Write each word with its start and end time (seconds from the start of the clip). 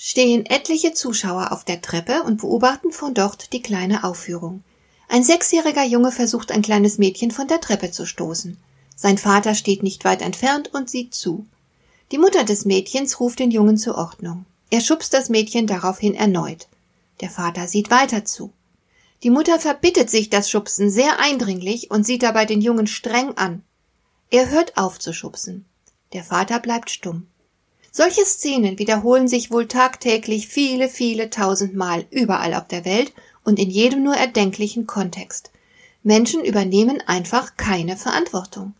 stehen 0.00 0.46
etliche 0.46 0.94
Zuschauer 0.94 1.50
auf 1.50 1.64
der 1.64 1.82
Treppe 1.82 2.22
und 2.22 2.40
beobachten 2.40 2.92
von 2.92 3.14
dort 3.14 3.52
die 3.52 3.60
kleine 3.60 4.04
Aufführung. 4.04 4.62
Ein 5.08 5.24
sechsjähriger 5.24 5.84
Junge 5.84 6.12
versucht 6.12 6.52
ein 6.52 6.62
kleines 6.62 6.98
Mädchen 6.98 7.32
von 7.32 7.48
der 7.48 7.60
Treppe 7.60 7.90
zu 7.90 8.06
stoßen. 8.06 8.56
Sein 8.94 9.18
Vater 9.18 9.56
steht 9.56 9.82
nicht 9.82 10.04
weit 10.04 10.22
entfernt 10.22 10.72
und 10.72 10.88
sieht 10.88 11.16
zu. 11.16 11.46
Die 12.12 12.18
Mutter 12.18 12.44
des 12.44 12.64
Mädchens 12.64 13.18
ruft 13.18 13.40
den 13.40 13.50
Jungen 13.50 13.76
zur 13.76 13.98
Ordnung. 13.98 14.46
Er 14.70 14.80
schubst 14.80 15.14
das 15.14 15.30
Mädchen 15.30 15.66
daraufhin 15.66 16.14
erneut. 16.14 16.68
Der 17.20 17.30
Vater 17.30 17.66
sieht 17.66 17.90
weiter 17.90 18.24
zu. 18.24 18.52
Die 19.24 19.30
Mutter 19.30 19.58
verbittet 19.58 20.10
sich 20.10 20.30
das 20.30 20.48
Schubsen 20.48 20.90
sehr 20.90 21.18
eindringlich 21.18 21.90
und 21.90 22.06
sieht 22.06 22.22
dabei 22.22 22.44
den 22.44 22.60
Jungen 22.60 22.86
streng 22.86 23.36
an. 23.36 23.64
Er 24.30 24.48
hört 24.48 24.76
auf 24.76 25.00
zu 25.00 25.12
schubsen. 25.12 25.64
Der 26.12 26.22
Vater 26.22 26.60
bleibt 26.60 26.90
stumm. 26.90 27.26
Solche 27.98 28.24
Szenen 28.24 28.78
wiederholen 28.78 29.26
sich 29.26 29.50
wohl 29.50 29.66
tagtäglich 29.66 30.46
viele, 30.46 30.88
viele 30.88 31.30
tausend 31.30 31.74
Mal 31.74 32.06
überall 32.12 32.54
auf 32.54 32.68
der 32.68 32.84
Welt 32.84 33.12
und 33.42 33.58
in 33.58 33.70
jedem 33.70 34.04
nur 34.04 34.14
erdenklichen 34.14 34.86
Kontext. 34.86 35.50
Menschen 36.04 36.44
übernehmen 36.44 37.02
einfach 37.08 37.56
keine 37.56 37.96
Verantwortung. 37.96 38.74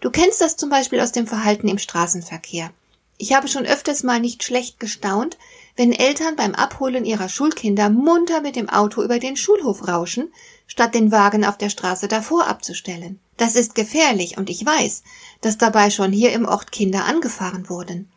Du 0.00 0.10
kennst 0.12 0.40
das 0.40 0.56
zum 0.56 0.70
Beispiel 0.70 1.00
aus 1.00 1.10
dem 1.10 1.26
Verhalten 1.26 1.66
im 1.66 1.78
Straßenverkehr. 1.78 2.70
Ich 3.18 3.32
habe 3.32 3.48
schon 3.48 3.66
öfters 3.66 4.04
mal 4.04 4.20
nicht 4.20 4.44
schlecht 4.44 4.78
gestaunt, 4.78 5.36
wenn 5.74 5.90
Eltern 5.90 6.36
beim 6.36 6.54
Abholen 6.54 7.04
ihrer 7.04 7.28
Schulkinder 7.28 7.90
munter 7.90 8.40
mit 8.40 8.54
dem 8.54 8.68
Auto 8.68 9.02
über 9.02 9.18
den 9.18 9.36
Schulhof 9.36 9.88
rauschen, 9.88 10.32
statt 10.68 10.94
den 10.94 11.10
Wagen 11.10 11.44
auf 11.44 11.58
der 11.58 11.70
Straße 11.70 12.06
davor 12.06 12.46
abzustellen. 12.46 13.18
Das 13.36 13.56
ist 13.56 13.74
gefährlich 13.74 14.38
und 14.38 14.48
ich 14.48 14.64
weiß, 14.64 15.02
dass 15.40 15.58
dabei 15.58 15.90
schon 15.90 16.12
hier 16.12 16.30
im 16.32 16.44
Ort 16.44 16.70
Kinder 16.70 17.04
angefahren 17.06 17.68
wurden. 17.68 18.08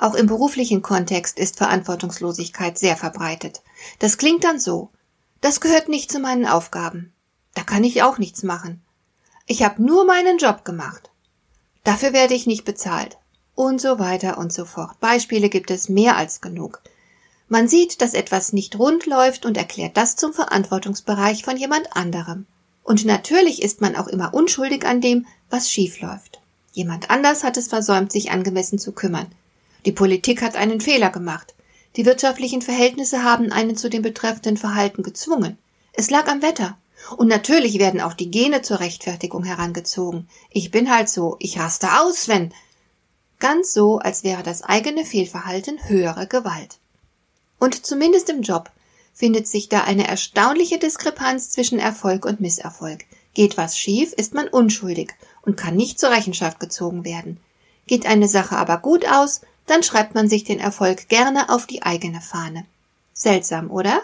Auch 0.00 0.14
im 0.14 0.26
beruflichen 0.26 0.80
Kontext 0.80 1.38
ist 1.38 1.58
Verantwortungslosigkeit 1.58 2.78
sehr 2.78 2.96
verbreitet. 2.96 3.60
Das 3.98 4.16
klingt 4.16 4.44
dann 4.44 4.58
so. 4.58 4.88
Das 5.42 5.60
gehört 5.60 5.90
nicht 5.90 6.10
zu 6.10 6.20
meinen 6.20 6.46
Aufgaben. 6.46 7.12
Da 7.52 7.64
kann 7.64 7.84
ich 7.84 8.02
auch 8.02 8.16
nichts 8.16 8.42
machen. 8.42 8.80
Ich 9.44 9.62
habe 9.62 9.82
nur 9.82 10.06
meinen 10.06 10.38
Job 10.38 10.64
gemacht. 10.64 11.10
Dafür 11.84 12.14
werde 12.14 12.32
ich 12.32 12.46
nicht 12.46 12.64
bezahlt. 12.64 13.18
Und 13.54 13.78
so 13.78 13.98
weiter 13.98 14.38
und 14.38 14.54
so 14.54 14.64
fort. 14.64 14.98
Beispiele 15.00 15.50
gibt 15.50 15.70
es 15.70 15.90
mehr 15.90 16.16
als 16.16 16.40
genug. 16.40 16.80
Man 17.50 17.68
sieht, 17.68 18.00
dass 18.00 18.14
etwas 18.14 18.54
nicht 18.54 18.78
rund 18.78 19.04
läuft 19.04 19.44
und 19.44 19.58
erklärt 19.58 19.98
das 19.98 20.16
zum 20.16 20.32
Verantwortungsbereich 20.32 21.44
von 21.44 21.58
jemand 21.58 21.94
anderem. 21.94 22.46
Und 22.84 23.04
natürlich 23.04 23.60
ist 23.60 23.82
man 23.82 23.96
auch 23.96 24.08
immer 24.08 24.32
unschuldig 24.32 24.86
an 24.86 25.02
dem, 25.02 25.26
was 25.50 25.70
schief 25.70 26.00
läuft. 26.00 26.40
Jemand 26.72 27.10
anders 27.10 27.44
hat 27.44 27.58
es 27.58 27.68
versäumt, 27.68 28.12
sich 28.12 28.30
angemessen 28.30 28.78
zu 28.78 28.92
kümmern. 28.92 29.26
Die 29.86 29.92
Politik 29.92 30.42
hat 30.42 30.56
einen 30.56 30.80
Fehler 30.80 31.10
gemacht. 31.10 31.54
Die 31.96 32.06
wirtschaftlichen 32.06 32.62
Verhältnisse 32.62 33.24
haben 33.24 33.50
einen 33.50 33.76
zu 33.76 33.90
dem 33.90 34.02
betreffenden 34.02 34.56
Verhalten 34.56 35.02
gezwungen. 35.02 35.58
Es 35.92 36.10
lag 36.10 36.28
am 36.28 36.42
Wetter. 36.42 36.78
Und 37.16 37.28
natürlich 37.28 37.78
werden 37.78 38.00
auch 38.00 38.14
die 38.14 38.30
Gene 38.30 38.62
zur 38.62 38.80
Rechtfertigung 38.80 39.44
herangezogen. 39.44 40.28
Ich 40.50 40.70
bin 40.70 40.90
halt 40.90 41.08
so, 41.08 41.36
ich 41.38 41.58
raste 41.58 41.88
aus, 42.00 42.28
wenn. 42.28 42.52
Ganz 43.38 43.72
so, 43.72 43.98
als 43.98 44.22
wäre 44.22 44.42
das 44.42 44.62
eigene 44.62 45.04
Fehlverhalten 45.04 45.88
höhere 45.88 46.26
Gewalt. 46.26 46.78
Und 47.58 47.86
zumindest 47.86 48.28
im 48.28 48.42
Job 48.42 48.70
findet 49.14 49.48
sich 49.48 49.68
da 49.68 49.82
eine 49.82 50.06
erstaunliche 50.06 50.78
Diskrepanz 50.78 51.50
zwischen 51.50 51.78
Erfolg 51.78 52.24
und 52.26 52.40
Misserfolg. 52.40 53.04
Geht 53.34 53.56
was 53.56 53.78
schief, 53.78 54.12
ist 54.12 54.34
man 54.34 54.48
unschuldig 54.48 55.14
und 55.42 55.56
kann 55.56 55.76
nicht 55.76 55.98
zur 55.98 56.10
Rechenschaft 56.10 56.60
gezogen 56.60 57.04
werden. 57.04 57.40
Geht 57.86 58.06
eine 58.06 58.28
Sache 58.28 58.56
aber 58.56 58.78
gut 58.78 59.06
aus, 59.06 59.40
dann 59.70 59.82
schreibt 59.82 60.14
man 60.14 60.28
sich 60.28 60.44
den 60.44 60.58
Erfolg 60.58 61.08
gerne 61.08 61.48
auf 61.48 61.66
die 61.66 61.82
eigene 61.82 62.20
Fahne. 62.20 62.66
Seltsam, 63.12 63.70
oder? 63.70 64.02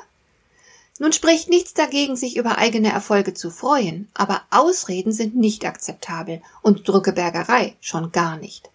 Nun 0.98 1.12
spricht 1.12 1.50
nichts 1.50 1.74
dagegen, 1.74 2.16
sich 2.16 2.36
über 2.36 2.58
eigene 2.58 2.90
Erfolge 2.90 3.34
zu 3.34 3.50
freuen, 3.50 4.08
aber 4.14 4.42
Ausreden 4.50 5.12
sind 5.12 5.36
nicht 5.36 5.64
akzeptabel 5.66 6.40
und 6.62 6.88
Drückebergerei 6.88 7.74
schon 7.80 8.12
gar 8.12 8.36
nicht. 8.38 8.70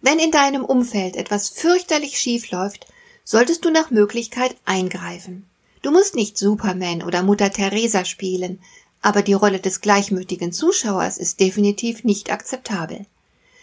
Wenn 0.00 0.18
in 0.18 0.30
deinem 0.30 0.64
Umfeld 0.64 1.14
etwas 1.14 1.50
fürchterlich 1.50 2.18
schief 2.18 2.50
läuft, 2.50 2.86
solltest 3.22 3.64
du 3.64 3.70
nach 3.70 3.90
Möglichkeit 3.90 4.56
eingreifen. 4.64 5.44
Du 5.82 5.90
musst 5.90 6.14
nicht 6.14 6.38
Superman 6.38 7.02
oder 7.02 7.22
Mutter 7.22 7.50
Teresa 7.50 8.04
spielen, 8.04 8.60
aber 9.02 9.22
die 9.22 9.34
Rolle 9.34 9.60
des 9.60 9.80
gleichmütigen 9.80 10.52
Zuschauers 10.52 11.18
ist 11.18 11.38
definitiv 11.38 12.02
nicht 12.02 12.32
akzeptabel. 12.32 13.06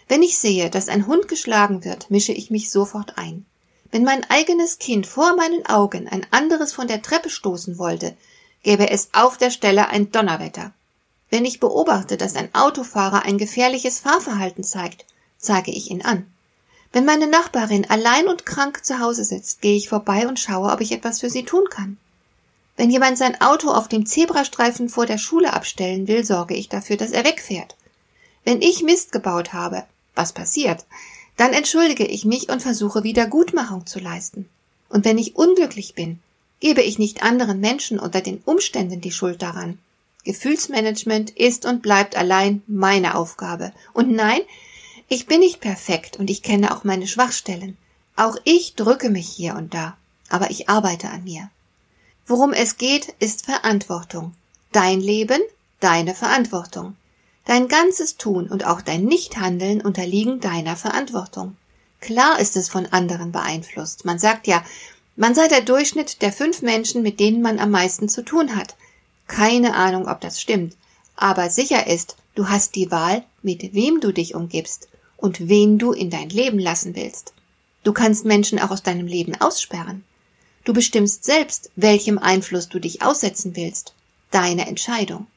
Wenn 0.07 0.23
ich 0.23 0.37
sehe, 0.37 0.69
dass 0.69 0.87
ein 0.87 1.07
Hund 1.07 1.27
geschlagen 1.27 1.83
wird, 1.83 2.09
mische 2.09 2.31
ich 2.31 2.49
mich 2.49 2.71
sofort 2.71 3.17
ein. 3.17 3.45
Wenn 3.91 4.03
mein 4.03 4.23
eigenes 4.29 4.79
Kind 4.79 5.05
vor 5.05 5.35
meinen 5.35 5.65
Augen 5.65 6.07
ein 6.07 6.25
anderes 6.31 6.73
von 6.73 6.87
der 6.87 7.01
Treppe 7.01 7.29
stoßen 7.29 7.77
wollte, 7.77 8.15
gäbe 8.63 8.89
es 8.89 9.09
auf 9.13 9.37
der 9.37 9.51
Stelle 9.51 9.89
ein 9.89 10.11
Donnerwetter. 10.11 10.73
Wenn 11.29 11.45
ich 11.45 11.59
beobachte, 11.59 12.17
dass 12.17 12.35
ein 12.35 12.53
Autofahrer 12.53 13.23
ein 13.23 13.37
gefährliches 13.37 13.99
Fahrverhalten 13.99 14.63
zeigt, 14.63 15.05
zeige 15.37 15.71
ich 15.71 15.91
ihn 15.91 16.01
an. 16.01 16.25
Wenn 16.93 17.05
meine 17.05 17.27
Nachbarin 17.27 17.89
allein 17.89 18.27
und 18.27 18.45
krank 18.45 18.85
zu 18.85 18.99
Hause 18.99 19.25
sitzt, 19.25 19.61
gehe 19.61 19.75
ich 19.75 19.89
vorbei 19.89 20.27
und 20.27 20.39
schaue, 20.39 20.71
ob 20.71 20.79
ich 20.79 20.93
etwas 20.93 21.19
für 21.19 21.29
sie 21.29 21.43
tun 21.43 21.65
kann. 21.69 21.97
Wenn 22.77 22.89
jemand 22.89 23.17
sein 23.17 23.41
Auto 23.41 23.69
auf 23.69 23.87
dem 23.87 24.05
Zebrastreifen 24.05 24.87
vor 24.87 25.05
der 25.05 25.17
Schule 25.17 25.51
abstellen 25.51 26.07
will, 26.07 26.23
sorge 26.23 26.55
ich 26.55 26.69
dafür, 26.69 26.95
dass 26.95 27.11
er 27.11 27.25
wegfährt. 27.25 27.75
Wenn 28.45 28.61
ich 28.61 28.83
Mist 28.83 29.11
gebaut 29.11 29.51
habe, 29.51 29.83
was 30.17 30.33
passiert, 30.33 30.85
dann 31.37 31.53
entschuldige 31.53 32.05
ich 32.05 32.25
mich 32.25 32.49
und 32.49 32.61
versuche 32.61 33.03
Wiedergutmachung 33.03 33.85
zu 33.85 33.99
leisten. 33.99 34.49
Und 34.89 35.05
wenn 35.05 35.17
ich 35.17 35.35
unglücklich 35.35 35.93
bin, 35.93 36.19
gebe 36.59 36.81
ich 36.81 36.97
nicht 36.97 37.23
anderen 37.23 37.59
Menschen 37.59 37.99
unter 37.99 38.21
den 38.21 38.41
Umständen 38.45 39.01
die 39.01 39.11
Schuld 39.11 39.41
daran. 39.41 39.77
Gefühlsmanagement 40.23 41.29
ist 41.29 41.65
und 41.65 41.81
bleibt 41.81 42.17
allein 42.17 42.61
meine 42.67 43.15
Aufgabe. 43.15 43.71
Und 43.93 44.11
nein, 44.11 44.41
ich 45.07 45.25
bin 45.25 45.39
nicht 45.39 45.61
perfekt 45.61 46.17
und 46.17 46.29
ich 46.29 46.43
kenne 46.43 46.75
auch 46.75 46.83
meine 46.83 47.07
Schwachstellen. 47.07 47.77
Auch 48.15 48.35
ich 48.43 48.75
drücke 48.75 49.09
mich 49.09 49.29
hier 49.29 49.55
und 49.55 49.73
da, 49.73 49.95
aber 50.27 50.49
ich 50.49 50.67
arbeite 50.67 51.09
an 51.09 51.23
mir. 51.23 51.49
Worum 52.25 52.51
es 52.51 52.77
geht, 52.77 53.13
ist 53.19 53.45
Verantwortung. 53.45 54.33
Dein 54.73 54.99
Leben, 54.99 55.39
deine 55.79 56.13
Verantwortung. 56.13 56.97
Dein 57.47 57.69
ganzes 57.69 58.17
Tun 58.17 58.49
und 58.49 58.65
auch 58.65 58.81
dein 58.81 59.05
Nichthandeln 59.05 59.79
unterliegen 59.79 60.41
deiner 60.41 60.75
Verantwortung. 60.75 61.55
Klar 62.01 62.41
ist 62.41 62.57
es 62.57 62.67
von 62.67 62.87
anderen 62.87 63.31
beeinflusst. 63.31 64.03
Man 64.03 64.19
sagt 64.19 64.47
ja, 64.47 64.65
man 65.15 65.33
sei 65.33 65.47
der 65.47 65.61
Durchschnitt 65.61 66.21
der 66.21 66.33
fünf 66.33 66.61
Menschen, 66.61 67.03
mit 67.03 67.21
denen 67.21 67.41
man 67.41 67.57
am 67.57 67.71
meisten 67.71 68.09
zu 68.09 68.21
tun 68.21 68.57
hat. 68.57 68.75
Keine 69.27 69.75
Ahnung, 69.75 70.09
ob 70.09 70.19
das 70.19 70.41
stimmt. 70.41 70.75
Aber 71.15 71.49
sicher 71.49 71.87
ist, 71.87 72.17
du 72.35 72.49
hast 72.49 72.75
die 72.75 72.91
Wahl, 72.91 73.23
mit 73.41 73.73
wem 73.73 74.01
du 74.01 74.11
dich 74.11 74.35
umgibst 74.35 74.89
und 75.15 75.47
wen 75.47 75.79
du 75.79 75.93
in 75.93 76.09
dein 76.09 76.29
Leben 76.29 76.59
lassen 76.59 76.97
willst. 76.97 77.31
Du 77.85 77.93
kannst 77.93 78.25
Menschen 78.25 78.59
auch 78.59 78.71
aus 78.71 78.83
deinem 78.83 79.07
Leben 79.07 79.39
aussperren. 79.39 80.03
Du 80.65 80.73
bestimmst 80.73 81.23
selbst, 81.23 81.71
welchem 81.77 82.17
Einfluss 82.17 82.67
du 82.67 82.79
dich 82.79 83.03
aussetzen 83.03 83.55
willst. 83.55 83.93
Deine 84.31 84.67
Entscheidung. 84.67 85.27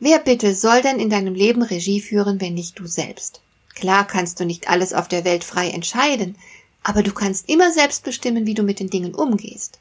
Wer 0.00 0.20
bitte 0.20 0.54
soll 0.54 0.82
denn 0.82 1.00
in 1.00 1.10
deinem 1.10 1.34
Leben 1.34 1.62
Regie 1.62 2.00
führen, 2.00 2.40
wenn 2.40 2.54
nicht 2.54 2.78
du 2.78 2.86
selbst? 2.86 3.40
Klar 3.74 4.06
kannst 4.06 4.38
du 4.38 4.44
nicht 4.44 4.68
alles 4.68 4.92
auf 4.92 5.08
der 5.08 5.24
Welt 5.24 5.42
frei 5.42 5.70
entscheiden, 5.70 6.36
aber 6.84 7.02
du 7.02 7.12
kannst 7.12 7.48
immer 7.48 7.72
selbst 7.72 8.04
bestimmen, 8.04 8.46
wie 8.46 8.54
du 8.54 8.62
mit 8.62 8.80
den 8.80 8.90
Dingen 8.90 9.14
umgehst. 9.14 9.78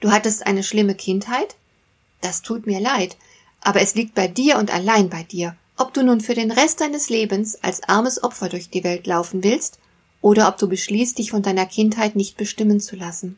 Du 0.00 0.10
hattest 0.10 0.46
eine 0.46 0.64
schlimme 0.64 0.96
Kindheit? 0.96 1.54
Das 2.20 2.42
tut 2.42 2.66
mir 2.66 2.80
leid, 2.80 3.16
aber 3.60 3.80
es 3.80 3.94
liegt 3.94 4.14
bei 4.14 4.26
dir 4.26 4.58
und 4.58 4.72
allein 4.72 5.08
bei 5.08 5.22
dir, 5.22 5.56
ob 5.76 5.94
du 5.94 6.02
nun 6.02 6.20
für 6.20 6.34
den 6.34 6.50
Rest 6.50 6.80
deines 6.80 7.08
Lebens 7.08 7.56
als 7.62 7.82
armes 7.84 8.22
Opfer 8.22 8.48
durch 8.48 8.68
die 8.68 8.84
Welt 8.84 9.06
laufen 9.06 9.44
willst 9.44 9.78
oder 10.20 10.48
ob 10.48 10.58
du 10.58 10.68
beschließt, 10.68 11.18
dich 11.18 11.30
von 11.30 11.42
deiner 11.42 11.66
Kindheit 11.66 12.16
nicht 12.16 12.36
bestimmen 12.36 12.80
zu 12.80 12.96
lassen. 12.96 13.36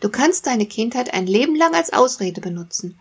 Du 0.00 0.08
kannst 0.08 0.46
deine 0.46 0.66
Kindheit 0.66 1.14
ein 1.14 1.26
Leben 1.26 1.54
lang 1.54 1.74
als 1.74 1.92
Ausrede 1.92 2.40
benutzen. 2.40 2.98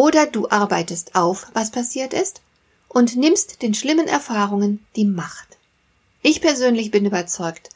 Oder 0.00 0.24
du 0.24 0.48
arbeitest 0.48 1.14
auf, 1.14 1.48
was 1.52 1.70
passiert 1.70 2.14
ist, 2.14 2.40
und 2.88 3.16
nimmst 3.16 3.60
den 3.60 3.74
schlimmen 3.74 4.08
Erfahrungen 4.08 4.82
die 4.96 5.04
Macht. 5.04 5.58
Ich 6.22 6.40
persönlich 6.40 6.90
bin 6.90 7.04
überzeugt, 7.04 7.68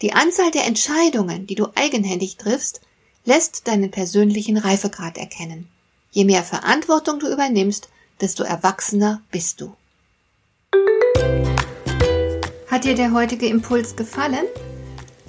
Die 0.00 0.12
Anzahl 0.12 0.52
der 0.52 0.66
Entscheidungen, 0.66 1.48
die 1.48 1.56
du 1.56 1.66
eigenhändig 1.74 2.36
triffst, 2.36 2.80
lässt 3.24 3.66
deinen 3.66 3.90
persönlichen 3.90 4.56
Reifegrad 4.56 5.18
erkennen. 5.18 5.66
Je 6.12 6.24
mehr 6.24 6.44
Verantwortung 6.44 7.18
du 7.18 7.26
übernimmst, 7.26 7.88
desto 8.20 8.44
erwachsener 8.44 9.20
bist 9.32 9.60
du. 9.60 9.74
Hat 12.68 12.84
dir 12.84 12.94
der 12.94 13.12
heutige 13.12 13.48
Impuls 13.48 13.96
gefallen? 13.96 14.46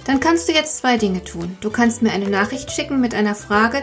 Dann 0.04 0.20
kannst 0.20 0.48
du 0.48 0.52
jetzt 0.52 0.78
zwei 0.78 0.96
Dinge 0.96 1.24
tun. 1.24 1.58
Du 1.60 1.70
kannst 1.70 2.02
mir 2.02 2.12
eine 2.12 2.30
Nachricht 2.30 2.70
schicken 2.70 3.00
mit 3.00 3.14
einer 3.14 3.34
Frage, 3.34 3.82